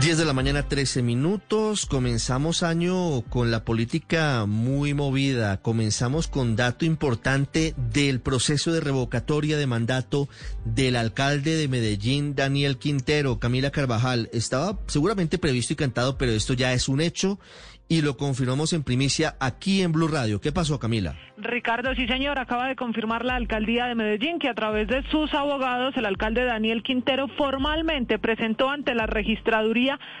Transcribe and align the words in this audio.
10 0.00 0.16
de 0.16 0.24
la 0.24 0.32
mañana, 0.32 0.62
13 0.62 1.02
minutos. 1.02 1.84
Comenzamos 1.84 2.62
año 2.62 3.22
con 3.22 3.50
la 3.50 3.64
política 3.64 4.44
muy 4.46 4.94
movida. 4.94 5.60
Comenzamos 5.60 6.28
con 6.28 6.54
dato 6.54 6.84
importante 6.84 7.74
del 7.76 8.20
proceso 8.20 8.72
de 8.72 8.80
revocatoria 8.80 9.56
de 9.56 9.66
mandato 9.66 10.28
del 10.64 10.94
alcalde 10.94 11.56
de 11.56 11.66
Medellín, 11.66 12.36
Daniel 12.36 12.78
Quintero. 12.78 13.40
Camila 13.40 13.70
Carvajal, 13.70 14.30
estaba 14.32 14.78
seguramente 14.86 15.36
previsto 15.36 15.72
y 15.72 15.76
cantado, 15.76 16.16
pero 16.16 16.30
esto 16.30 16.54
ya 16.54 16.72
es 16.74 16.88
un 16.88 17.00
hecho 17.00 17.40
y 17.88 18.02
lo 18.02 18.16
confirmamos 18.16 18.72
en 18.74 18.84
primicia 18.84 19.36
aquí 19.40 19.82
en 19.82 19.92
Blue 19.92 20.08
Radio. 20.08 20.40
¿Qué 20.40 20.52
pasó, 20.52 20.78
Camila? 20.78 21.16
Ricardo, 21.38 21.94
sí 21.94 22.06
señor, 22.06 22.38
acaba 22.38 22.68
de 22.68 22.76
confirmar 22.76 23.24
la 23.24 23.36
alcaldía 23.36 23.86
de 23.86 23.94
Medellín 23.94 24.38
que 24.38 24.48
a 24.48 24.54
través 24.54 24.88
de 24.88 25.02
sus 25.10 25.32
abogados, 25.32 25.96
el 25.96 26.04
alcalde 26.04 26.44
Daniel 26.44 26.82
Quintero 26.82 27.28
formalmente 27.28 28.18
presentó 28.18 28.68
ante 28.68 28.94
la 28.94 29.06
registraduría 29.06 29.77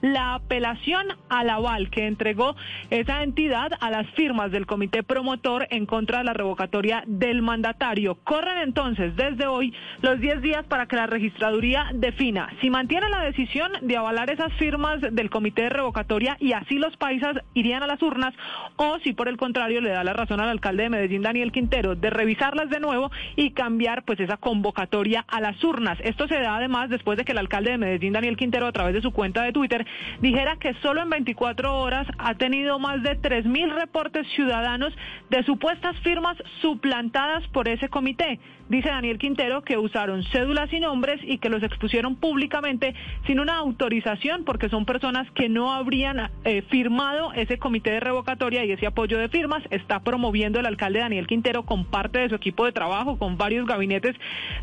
la 0.00 0.34
apelación 0.34 1.06
al 1.28 1.50
aval 1.50 1.90
que 1.90 2.06
entregó 2.06 2.54
esa 2.90 3.22
entidad 3.22 3.72
a 3.80 3.90
las 3.90 4.08
firmas 4.10 4.50
del 4.52 4.66
comité 4.66 5.02
promotor 5.02 5.66
en 5.70 5.86
contra 5.86 6.18
de 6.18 6.24
la 6.24 6.32
revocatoria 6.32 7.02
del 7.06 7.42
mandatario. 7.42 8.16
Corren 8.24 8.58
entonces 8.58 9.16
desde 9.16 9.46
hoy 9.46 9.74
los 10.02 10.20
10 10.20 10.42
días 10.42 10.64
para 10.66 10.86
que 10.86 10.96
la 10.96 11.06
registraduría 11.06 11.90
defina 11.94 12.50
si 12.60 12.70
mantiene 12.70 13.08
la 13.08 13.22
decisión 13.22 13.72
de 13.82 13.96
avalar 13.96 14.30
esas 14.30 14.52
firmas 14.54 15.00
del 15.00 15.30
comité 15.30 15.62
de 15.62 15.70
revocatoria 15.70 16.36
y 16.40 16.52
así 16.52 16.76
los 16.76 16.96
paisas 16.96 17.36
irían 17.54 17.82
a 17.82 17.86
las 17.86 18.02
urnas 18.02 18.34
o 18.76 18.98
si 19.00 19.12
por 19.12 19.28
el 19.28 19.36
contrario 19.36 19.80
le 19.80 19.90
da 19.90 20.04
la 20.04 20.12
razón 20.12 20.40
al 20.40 20.48
alcalde 20.48 20.84
de 20.84 20.90
Medellín, 20.90 21.22
Daniel 21.22 21.52
Quintero, 21.52 21.94
de 21.96 22.10
revisarlas 22.10 22.70
de 22.70 22.80
nuevo 22.80 23.10
y 23.36 23.50
cambiar 23.50 24.04
pues 24.04 24.20
esa 24.20 24.36
convocatoria 24.36 25.24
a 25.28 25.40
las 25.40 25.62
urnas. 25.64 25.98
Esto 26.02 26.28
se 26.28 26.38
da 26.38 26.56
además 26.56 26.90
después 26.90 27.18
de 27.18 27.24
que 27.24 27.32
el 27.32 27.38
alcalde 27.38 27.72
de 27.72 27.78
Medellín, 27.78 28.12
Daniel 28.12 28.36
Quintero, 28.36 28.66
a 28.66 28.72
través 28.72 28.94
de 28.94 29.02
su 29.02 29.12
cuenta 29.12 29.39
de 29.42 29.52
Twitter, 29.52 29.86
dijera 30.20 30.56
que 30.56 30.74
solo 30.82 31.02
en 31.02 31.10
24 31.10 31.78
horas 31.78 32.06
ha 32.18 32.34
tenido 32.34 32.78
más 32.78 33.02
de 33.02 33.20
3.000 33.20 33.74
reportes 33.74 34.26
ciudadanos 34.34 34.92
de 35.30 35.42
supuestas 35.44 35.96
firmas 36.00 36.36
suplantadas 36.60 37.46
por 37.48 37.68
ese 37.68 37.88
comité. 37.88 38.38
Dice 38.70 38.88
Daniel 38.88 39.18
Quintero 39.18 39.62
que 39.62 39.76
usaron 39.76 40.22
cédulas 40.22 40.72
y 40.72 40.78
nombres 40.78 41.20
y 41.24 41.38
que 41.38 41.48
los 41.48 41.60
expusieron 41.60 42.14
públicamente 42.14 42.94
sin 43.26 43.40
una 43.40 43.56
autorización 43.56 44.44
porque 44.44 44.68
son 44.68 44.84
personas 44.84 45.28
que 45.32 45.48
no 45.48 45.72
habrían 45.72 46.30
eh, 46.44 46.62
firmado 46.70 47.32
ese 47.32 47.58
comité 47.58 47.90
de 47.90 47.98
revocatoria 47.98 48.64
y 48.64 48.70
ese 48.70 48.86
apoyo 48.86 49.18
de 49.18 49.28
firmas 49.28 49.64
está 49.70 49.98
promoviendo 50.00 50.60
el 50.60 50.66
alcalde 50.66 51.00
Daniel 51.00 51.26
Quintero 51.26 51.64
con 51.64 51.84
parte 51.84 52.20
de 52.20 52.28
su 52.28 52.36
equipo 52.36 52.64
de 52.64 52.70
trabajo, 52.70 53.18
con 53.18 53.36
varios 53.36 53.66
gabinetes 53.66 54.14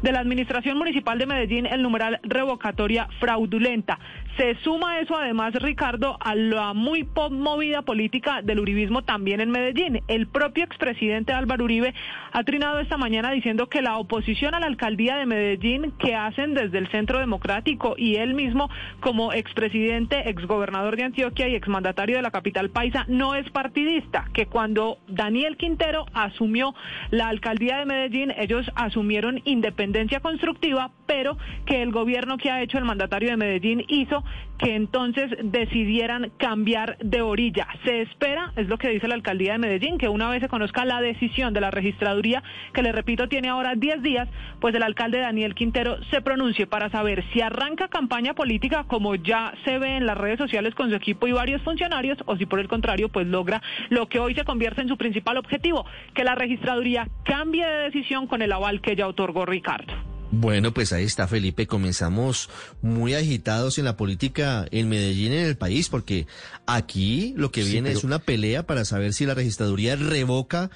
de 0.02 0.12
la 0.14 0.22
Administración 0.22 0.78
Municipal 0.78 1.20
de 1.20 1.26
Medellín, 1.26 1.66
el 1.66 1.82
numeral 1.82 2.22
revocatoria 2.24 3.10
fraudulenta. 3.20 4.00
Se 4.38 4.56
suma 4.68 5.00
eso 5.00 5.16
además, 5.16 5.54
Ricardo, 5.54 6.18
a 6.20 6.36
la 6.36 6.74
muy 6.74 7.08
movida 7.32 7.84
política 7.84 8.42
del 8.42 8.60
uribismo 8.60 9.02
también 9.02 9.40
en 9.40 9.50
Medellín. 9.50 10.02
El 10.10 10.28
propio 10.28 10.66
expresidente 10.66 11.32
Álvaro 11.32 11.64
Uribe 11.64 11.94
ha 12.34 12.44
trinado 12.44 12.82
esta 12.82 12.98
mañana 12.98 13.32
diciendo 13.32 13.70
que 13.70 13.82
la 13.82 13.98
oposición 13.98 14.56
a 14.56 14.60
la 14.60 14.66
alcaldía 14.66 15.16
de 15.16 15.26
Medellín 15.26 15.94
que 15.98 16.16
hacen 16.16 16.54
desde 16.54 16.80
el 16.80 16.90
Centro 16.90 17.20
Democrático 17.20 17.96
y 17.98 18.16
él 18.18 18.34
mismo 18.34 18.70
como 19.00 19.32
expresidente, 19.32 20.30
exgobernador 20.30 20.98
de 20.98 21.06
Antioquia 21.06 21.48
y 21.48 21.56
exmandatario 21.56 22.18
de 22.18 22.24
la 22.24 22.32
capital 22.32 22.70
Paisa 22.70 23.06
no 23.08 23.36
es 23.36 23.50
partidista, 23.52 24.26
que 24.34 24.48
cuando 24.48 24.98
Daniel 25.08 25.56
Quintero 25.56 26.08
asumió 26.14 26.76
la 27.10 27.30
alcaldía 27.30 27.78
de 27.78 27.86
Medellín, 27.86 28.34
ellos 28.38 28.70
asumieron 28.76 29.40
independencia 29.46 30.20
constructiva, 30.20 30.92
pero 31.06 31.38
que 31.66 31.82
el 31.82 31.94
gobierno 31.94 32.38
que 32.38 32.52
ha 32.52 32.62
hecho 32.62 32.78
el 32.78 32.84
mandatario 32.84 33.30
de 33.30 33.38
Medellín 33.38 33.86
hizo 33.88 34.26
que 34.58 34.76
entonces 34.76 35.32
decidieran 35.44 36.32
cambiar 36.38 36.98
de 37.00 37.22
orilla. 37.22 37.68
Se 37.86 38.02
espera, 38.02 38.54
es 38.56 38.68
lo 38.68 38.78
que 38.78 38.90
dice 38.90 39.08
la 39.08 39.16
alcaldía 39.16 39.54
de 39.54 39.60
Medellín, 39.60 39.98
que 39.98 40.10
una 40.10 40.30
vez 40.30 40.42
se 40.42 40.50
conozca 40.50 40.86
la 40.86 41.02
decisión 41.02 41.54
de 41.54 41.62
la 41.62 41.72
registraduría, 41.72 42.44
que 42.74 42.82
le 42.82 42.92
repito 42.92 43.28
tiene 43.28 43.50
ahora 43.50 43.76
10 43.76 44.02
días, 44.02 44.28
pues 44.60 44.74
el 44.76 44.84
alcalde 44.84 45.20
Daniel 45.20 45.56
Quintero 45.56 45.98
se 46.12 46.22
pronuncie 46.22 46.68
para 46.68 46.90
saber 46.90 47.24
si 47.34 47.42
arranca 47.42 47.88
campaña 47.88 48.34
política 48.34 48.86
como 48.86 49.16
ya 49.16 49.54
se 49.66 49.80
ve 49.80 49.98
en 49.98 50.06
las 50.06 50.18
redes 50.18 50.38
sociales 50.38 50.74
con 50.76 50.90
su 50.90 50.96
equipo 50.96 51.28
y 51.28 51.32
varios 51.32 51.62
funcionarios 51.62 52.18
o 52.26 52.36
si 52.38 52.46
por 52.46 52.60
el 52.60 52.68
contrario, 52.68 53.10
pues 53.10 53.28
logra 53.28 53.62
lo 53.90 54.08
que 54.08 54.20
hoy 54.20 54.34
se 54.34 54.44
convierte 54.44 54.82
en 54.82 54.88
su 54.88 54.98
principal 54.98 55.38
objetivo, 55.38 55.86
que 56.14 56.24
la 56.24 56.36
registraduría 56.36 57.08
cambie 57.24 57.66
de 57.66 57.84
decisión 57.84 58.28
con 58.28 58.42
el 58.42 58.52
aval 58.52 58.82
que 58.82 58.96
ya 58.96 59.08
otorgó 59.08 59.46
Ricardo. 59.46 60.07
Bueno, 60.32 60.74
pues 60.74 60.92
ahí 60.92 61.06
está 61.06 61.28
Felipe, 61.28 61.68
comenzamos 61.68 62.50
muy 62.82 63.14
agitados 63.14 63.78
en 63.78 63.86
la 63.86 63.96
política 63.96 64.66
en 64.72 64.90
Medellín, 64.90 65.32
en 65.32 65.46
el 65.46 65.58
país, 65.58 65.88
porque 65.88 66.28
aquí 66.66 67.34
lo 67.38 67.52
que 67.52 67.64
viene 67.64 67.92
es 67.92 68.04
una 68.04 68.20
pelea 68.20 68.66
para 68.66 68.84
saber 68.84 69.14
si 69.14 69.26
la 69.26 69.36
registraduría 69.36 69.96
revoca 69.96 70.70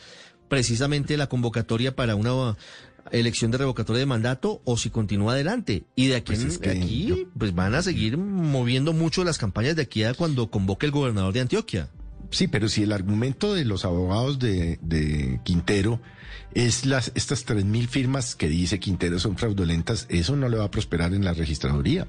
precisamente 0.47 1.17
la 1.17 1.27
convocatoria 1.27 1.95
para 1.95 2.15
una 2.15 2.55
elección 3.11 3.51
de 3.51 3.57
revocatoria 3.57 3.99
de 3.99 4.05
mandato 4.05 4.61
o 4.63 4.77
si 4.77 4.89
continúa 4.89 5.33
adelante. 5.33 5.83
Y 5.95 6.07
de 6.07 6.15
aquí, 6.15 6.33
pues 6.35 6.59
aquí 6.67 7.27
pues 7.37 7.53
van 7.53 7.75
a 7.75 7.81
seguir 7.81 8.17
moviendo 8.17 8.93
mucho 8.93 9.23
las 9.23 9.37
campañas 9.37 9.75
de 9.75 9.81
aquí 9.81 10.03
a 10.03 10.13
cuando 10.13 10.49
convoque 10.49 10.85
el 10.85 10.91
gobernador 10.91 11.33
de 11.33 11.41
Antioquia. 11.41 11.89
Sí, 12.29 12.47
pero 12.47 12.69
si 12.69 12.83
el 12.83 12.91
argumento 12.91 13.53
de 13.53 13.65
los 13.65 13.85
abogados 13.85 14.39
de, 14.39 14.79
de 14.81 15.39
Quintero 15.43 16.01
es 16.53 16.85
las 16.85 17.11
estas 17.15 17.45
tres 17.45 17.65
mil 17.65 17.87
firmas 17.87 18.35
que 18.35 18.47
dice 18.47 18.79
Quintero 18.79 19.19
son 19.19 19.37
fraudulentas, 19.37 20.05
eso 20.09 20.35
no 20.35 20.49
le 20.49 20.57
va 20.57 20.65
a 20.65 20.71
prosperar 20.71 21.13
en 21.13 21.25
la 21.25 21.33
registraduría. 21.33 22.07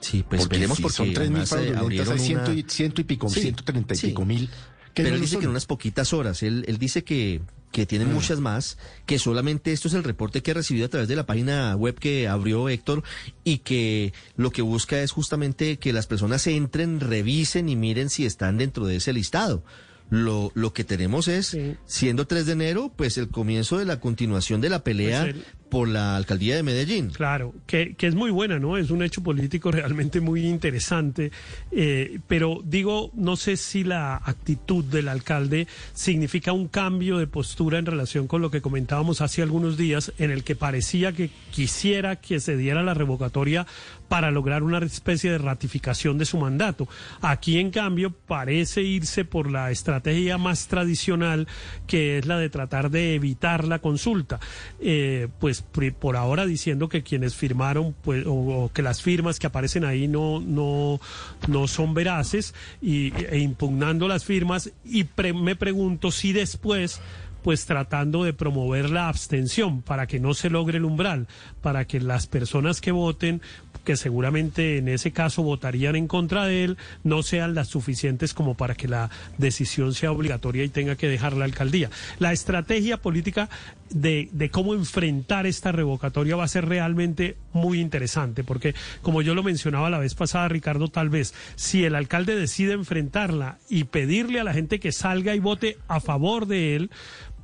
Sí, 0.00 0.22
pues 0.28 0.42
porque 0.42 0.56
esperemos 0.56 0.80
porque 0.80 0.96
son 0.96 1.12
tres 1.14 1.30
mil 1.30 1.46
fraudulentas, 1.46 2.08
hay 2.08 2.18
ciento, 2.18 2.52
y, 2.52 2.64
ciento 2.68 3.00
y 3.00 3.04
pico, 3.04 3.28
ciento 3.28 3.64
treinta 3.64 3.94
y 3.94 3.98
pico 3.98 4.24
mil. 4.24 4.50
Pero 4.94 5.14
él 5.14 5.20
dice 5.20 5.38
que 5.38 5.44
en 5.44 5.50
unas 5.50 5.66
poquitas 5.66 6.12
horas, 6.12 6.42
él, 6.42 6.64
él 6.68 6.78
dice 6.78 7.04
que 7.04 7.40
que 7.74 7.86
tienen 7.86 8.10
mm. 8.10 8.14
muchas 8.14 8.38
más, 8.38 8.78
que 9.04 9.18
solamente 9.18 9.72
esto 9.72 9.88
es 9.88 9.94
el 9.94 10.04
reporte 10.04 10.42
que 10.42 10.52
ha 10.52 10.54
recibido 10.54 10.86
a 10.86 10.88
través 10.88 11.08
de 11.08 11.16
la 11.16 11.26
página 11.26 11.74
web 11.74 11.98
que 11.98 12.28
abrió 12.28 12.68
Héctor 12.68 13.02
y 13.42 13.58
que 13.58 14.12
lo 14.36 14.52
que 14.52 14.62
busca 14.62 15.02
es 15.02 15.10
justamente 15.10 15.76
que 15.78 15.92
las 15.92 16.06
personas 16.06 16.46
entren, 16.46 17.00
revisen 17.00 17.68
y 17.68 17.74
miren 17.74 18.10
si 18.10 18.26
están 18.26 18.58
dentro 18.58 18.86
de 18.86 18.96
ese 18.96 19.12
listado. 19.12 19.64
Lo, 20.08 20.52
lo 20.54 20.72
que 20.72 20.84
tenemos 20.84 21.26
es, 21.26 21.56
siendo 21.86 22.28
3 22.28 22.46
de 22.46 22.52
enero, 22.52 22.92
pues 22.94 23.18
el 23.18 23.28
comienzo 23.28 23.78
de 23.78 23.86
la 23.86 23.98
continuación 23.98 24.60
de 24.60 24.68
la 24.68 24.84
pelea 24.84 25.24
pues 25.24 25.44
por 25.74 25.88
la 25.88 26.14
alcaldía 26.14 26.54
de 26.54 26.62
Medellín. 26.62 27.10
Claro, 27.10 27.52
que, 27.66 27.96
es 27.98 28.14
muy 28.14 28.30
buena, 28.30 28.60
¿no? 28.60 28.76
Es 28.76 28.92
un 28.92 29.02
hecho 29.02 29.24
político 29.24 29.72
realmente 29.72 30.20
muy 30.20 30.46
interesante, 30.46 31.32
eh, 31.72 32.20
pero 32.28 32.60
digo, 32.64 33.10
no 33.14 33.34
sé 33.34 33.56
si 33.56 33.82
la 33.82 34.14
actitud 34.14 34.84
del 34.84 35.08
alcalde 35.08 35.66
significa 35.92 36.52
un 36.52 36.68
cambio 36.68 37.18
de 37.18 37.26
postura 37.26 37.80
en 37.80 37.86
relación 37.86 38.28
con 38.28 38.40
lo 38.40 38.52
que 38.52 38.60
comentábamos 38.60 39.20
hace 39.20 39.42
algunos 39.42 39.76
días, 39.76 40.12
en 40.18 40.30
el 40.30 40.44
que 40.44 40.54
parecía 40.54 41.10
que 41.10 41.30
quisiera 41.50 42.20
que 42.20 42.38
se 42.38 42.56
diera 42.56 42.84
la 42.84 42.94
revocatoria 42.94 43.66
para 44.08 44.30
lograr 44.30 44.62
una 44.62 44.78
especie 44.78 45.32
de 45.32 45.38
ratificación 45.38 46.18
de 46.18 46.24
su 46.24 46.38
mandato. 46.38 46.86
Aquí, 47.20 47.58
en 47.58 47.72
cambio, 47.72 48.12
parece 48.12 48.82
irse 48.82 49.24
por 49.24 49.50
la 49.50 49.72
estrategia 49.72 50.38
más 50.38 50.68
tradicional, 50.68 51.48
que 51.88 52.18
es 52.18 52.26
la 52.26 52.38
de 52.38 52.48
tratar 52.48 52.92
de 52.92 53.16
evitar 53.16 53.66
la 53.66 53.80
consulta. 53.80 54.38
Eh, 54.78 55.26
pues 55.40 55.63
por 55.98 56.16
ahora 56.16 56.46
diciendo 56.46 56.88
que 56.88 57.02
quienes 57.02 57.34
firmaron, 57.34 57.94
pues, 58.02 58.24
o, 58.26 58.70
que 58.72 58.82
las 58.82 59.02
firmas 59.02 59.38
que 59.38 59.46
aparecen 59.46 59.84
ahí 59.84 60.08
no, 60.08 60.40
no, 60.40 61.00
no 61.48 61.68
son 61.68 61.94
veraces 61.94 62.54
y, 62.80 63.12
e 63.26 63.38
impugnando 63.38 64.08
las 64.08 64.24
firmas. 64.24 64.72
Y 64.84 65.06
me 65.34 65.56
pregunto 65.56 66.10
si 66.10 66.32
después 66.32 67.00
pues 67.44 67.66
tratando 67.66 68.24
de 68.24 68.32
promover 68.32 68.88
la 68.88 69.08
abstención 69.08 69.82
para 69.82 70.06
que 70.06 70.18
no 70.18 70.32
se 70.32 70.48
logre 70.48 70.78
el 70.78 70.86
umbral, 70.86 71.28
para 71.60 71.84
que 71.84 72.00
las 72.00 72.26
personas 72.26 72.80
que 72.80 72.90
voten 72.90 73.42
que 73.84 73.96
seguramente 73.96 74.78
en 74.78 74.88
ese 74.88 75.12
caso 75.12 75.42
votarían 75.42 75.94
en 75.94 76.08
contra 76.08 76.46
de 76.46 76.64
él, 76.64 76.78
no 77.02 77.22
sean 77.22 77.54
las 77.54 77.68
suficientes 77.68 78.32
como 78.32 78.54
para 78.56 78.74
que 78.74 78.88
la 78.88 79.10
decisión 79.36 79.92
sea 79.92 80.10
obligatoria 80.10 80.64
y 80.64 80.70
tenga 80.70 80.96
que 80.96 81.06
dejar 81.06 81.34
la 81.34 81.44
alcaldía. 81.44 81.90
La 82.18 82.32
estrategia 82.32 82.96
política 82.96 83.50
de, 83.90 84.48
cómo 84.50 84.72
enfrentar 84.72 85.46
esta 85.46 85.70
revocatoria 85.70 86.34
va 86.34 86.44
a 86.44 86.48
ser 86.48 86.66
realmente 86.66 87.36
muy 87.52 87.78
interesante, 87.78 88.42
porque 88.42 88.74
como 89.02 89.20
yo 89.20 89.34
lo 89.34 89.42
mencionaba 89.42 89.90
la 89.90 89.98
vez 89.98 90.14
pasada, 90.14 90.48
Ricardo, 90.48 90.88
tal 90.88 91.10
vez 91.10 91.34
si 91.54 91.84
el 91.84 91.94
alcalde 91.94 92.36
decide 92.36 92.72
enfrentarla 92.72 93.58
y 93.68 93.84
pedirle 93.84 94.40
a 94.40 94.44
la 94.44 94.54
gente 94.54 94.80
que 94.80 94.92
salga 94.92 95.34
y 95.34 95.40
vote 95.40 95.76
a 95.88 96.00
favor 96.00 96.46
de 96.46 96.74
él, 96.74 96.90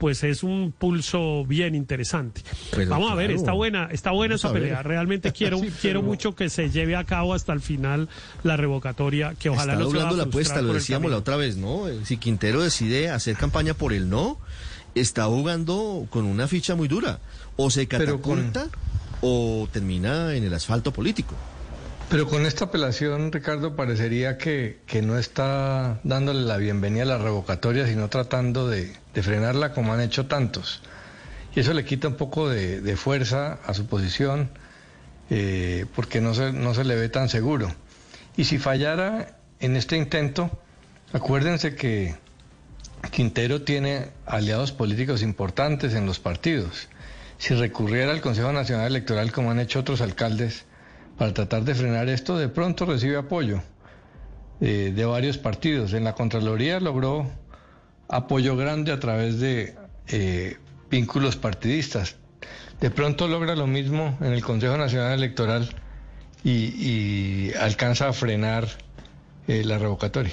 pues 0.01 0.25
es 0.25 0.43
un 0.43 0.73
pulso 0.77 1.45
bien 1.45 1.75
interesante. 1.75 2.43
Vamos 2.89 3.13
a 3.13 3.15
ver, 3.15 3.31
está 3.31 3.53
buena, 3.53 3.91
está 3.93 4.13
buena 4.13 4.37
esa 4.37 4.51
pelea. 4.51 4.83
Realmente 4.83 5.31
quiero, 5.35 5.61
quiero 5.83 6.03
mucho 6.03 6.35
que 6.35 6.49
se 6.49 6.71
lleve 6.71 6.97
a 6.97 7.05
cabo 7.05 7.35
hasta 7.35 7.53
el 7.53 7.61
final 7.61 8.09
la 8.43 8.57
revocatoria, 8.57 9.35
que 9.39 9.51
ojalá 9.51 9.75
está 9.75 9.85
no 9.85 10.17
la 10.17 10.23
apuesta, 10.23 10.63
lo 10.63 10.73
decíamos 10.73 11.11
la 11.11 11.19
otra 11.19 11.37
vez, 11.37 11.59
¿no? 11.59 11.85
Si 12.05 12.17
Quintero 12.17 12.63
decide 12.63 13.11
hacer 13.11 13.37
campaña 13.37 13.75
por 13.75 13.93
el 13.93 14.09
no, 14.09 14.39
está 14.95 15.27
jugando 15.27 16.07
con 16.09 16.25
una 16.25 16.49
ficha 16.49 16.75
muy 16.75 16.89
dura. 16.89 17.21
O 17.57 17.71
se 17.71 17.87
con- 17.87 17.99
catapulta 17.99 18.69
o 19.21 19.69
termina 19.71 20.35
en 20.35 20.45
el 20.45 20.55
asfalto 20.55 20.95
político. 20.95 21.35
Pero 22.11 22.27
con 22.27 22.45
esta 22.45 22.65
apelación, 22.65 23.31
Ricardo, 23.31 23.77
parecería 23.77 24.37
que, 24.37 24.81
que 24.85 25.01
no 25.01 25.17
está 25.17 26.01
dándole 26.03 26.41
la 26.41 26.57
bienvenida 26.57 27.05
a 27.05 27.07
la 27.07 27.19
revocatoria, 27.19 27.87
sino 27.87 28.09
tratando 28.09 28.69
de, 28.69 28.93
de 29.15 29.23
frenarla 29.23 29.73
como 29.73 29.93
han 29.95 30.01
hecho 30.01 30.27
tantos. 30.27 30.83
Y 31.55 31.61
eso 31.61 31.73
le 31.73 31.85
quita 31.85 32.09
un 32.09 32.17
poco 32.17 32.49
de, 32.49 32.81
de 32.81 32.97
fuerza 32.97 33.61
a 33.65 33.75
su 33.75 33.87
posición, 33.87 34.51
eh, 35.31 35.87
porque 35.95 36.21
no 36.21 36.35
se, 36.35 36.53
no 36.53 36.75
se 36.75 36.83
le 36.83 36.97
ve 36.97 37.09
tan 37.11 37.29
seguro. 37.29 37.73
Y 38.37 38.43
si 38.43 38.59
fallara 38.59 39.39
en 39.61 39.77
este 39.77 39.97
intento, 39.97 40.51
acuérdense 41.13 41.77
que 41.77 42.17
Quintero 43.13 43.63
tiene 43.63 44.09
aliados 44.27 44.73
políticos 44.73 45.23
importantes 45.23 45.95
en 45.95 46.07
los 46.07 46.19
partidos. 46.19 46.89
Si 47.39 47.55
recurriera 47.55 48.11
al 48.11 48.21
Consejo 48.21 48.53
Nacional 48.53 48.89
Electoral, 48.89 49.31
como 49.31 49.53
han 49.53 49.61
hecho 49.61 49.79
otros 49.79 50.01
alcaldes, 50.01 50.65
para 51.21 51.35
tratar 51.35 51.65
de 51.65 51.75
frenar 51.75 52.09
esto, 52.09 52.39
de 52.39 52.49
pronto 52.49 52.87
recibe 52.87 53.19
apoyo 53.19 53.61
eh, 54.63 54.91
de 54.97 55.05
varios 55.05 55.37
partidos. 55.37 55.93
En 55.93 56.03
la 56.03 56.15
Contraloría 56.15 56.81
logró 56.81 57.31
apoyo 58.09 58.57
grande 58.57 58.91
a 58.91 59.01
través 59.01 59.39
de 59.39 59.75
eh, 60.09 60.57
vínculos 60.91 61.37
partidistas. 61.37 62.17
De 62.81 62.89
pronto 62.91 63.29
logra 63.29 63.55
lo 63.55 63.67
mismo 63.67 64.17
en 64.23 64.33
el 64.33 64.43
Consejo 64.43 64.79
Nacional 64.79 65.13
Electoral 65.13 65.69
y, 66.43 67.53
alcanza 67.61 68.09
a 68.09 68.15
frenar 68.15 68.67
eh, 69.47 69.63
la 69.63 69.77
revocatoria. 69.77 70.33